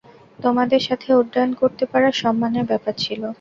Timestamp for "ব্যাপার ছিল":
2.71-3.21